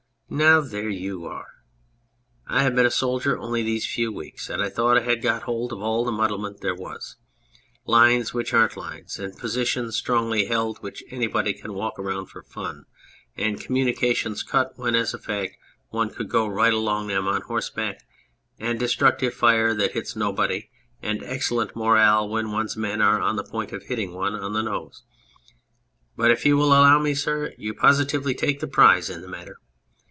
Now, 0.33 0.61
there 0.61 0.87
you 0.87 1.25
are. 1.25 1.65
I 2.47 2.63
have 2.63 2.73
been 2.73 2.85
a 2.85 2.89
soldier 2.89 3.37
only 3.37 3.63
these 3.63 3.85
few 3.85 4.13
weeks, 4.13 4.49
and 4.49 4.63
I 4.63 4.69
thought 4.69 4.97
I 4.97 5.01
had 5.01 5.21
got 5.21 5.43
hold 5.43 5.73
of 5.73 5.81
all 5.81 6.05
the 6.05 6.11
muddlement 6.13 6.61
there 6.61 6.73
was; 6.73 7.17
"lines" 7.85 8.33
which 8.33 8.53
aren't 8.53 8.77
lines, 8.77 9.19
and" 9.19 9.37
positions 9.37 9.97
strongly 9.97 10.45
held" 10.45 10.77
which 10.81 11.03
anybody 11.09 11.51
can 11.53 11.73
walk 11.73 11.95
round 11.99 12.29
for 12.29 12.43
fun; 12.43 12.85
and 13.35 13.59
communications" 13.59 14.41
cut," 14.43 14.71
when, 14.77 14.95
as 14.95 15.13
a 15.13 15.17
fact, 15.19 15.57
one 15.89 16.09
could 16.09 16.29
go 16.29 16.47
right 16.47 16.71
along 16.73 17.07
them 17.07 17.27
on 17.27 17.41
horse 17.41 17.69
back, 17.69 18.05
and" 18.57 18.79
destructive 18.79 19.33
fire" 19.33 19.73
that 19.75 19.91
hits 19.91 20.15
nobody, 20.15 20.69
and" 21.01 21.21
excellent 21.23 21.75
moral" 21.75 22.29
when 22.29 22.53
one's 22.53 22.77
men 22.77 23.01
are 23.01 23.19
on 23.19 23.35
the 23.35 23.43
point 23.43 23.73
of 23.73 23.83
hitting 23.83 24.13
one 24.13 24.33
on 24.35 24.53
the 24.53 24.63
nose. 24.63 25.03
But 26.15 26.31
if 26.31 26.45
you 26.45 26.55
will 26.55 26.69
allow 26.69 26.99
me, 26.99 27.15
sir, 27.15 27.51
you 27.57 27.73
positively 27.73 28.33
take 28.33 28.61
the 28.61 28.67
prize 28.69 29.09
in 29.09 29.21
the 29.21 29.27
matter 29.27 29.57